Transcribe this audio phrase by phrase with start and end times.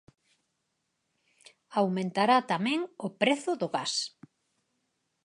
[1.79, 3.93] Aumentará tamén o prezo do gas.